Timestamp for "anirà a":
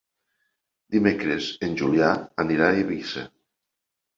2.45-2.79